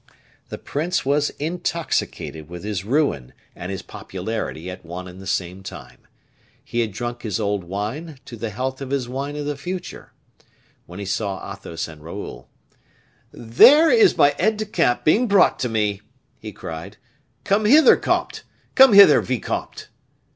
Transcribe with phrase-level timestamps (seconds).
[0.49, 5.61] The prince was intoxicated with his ruin and his popularity at one and the same
[5.61, 5.99] time.
[6.65, 10.11] He had drunk his old wine to the health of his wine of the future.
[10.87, 12.49] When he saw Athos and Raoul:
[13.31, 16.01] "There is my aide de camp being brought to me!"
[16.39, 16.97] he cried.
[17.43, 18.41] "Come hither, comte;
[18.73, 19.89] come hither, vicomte."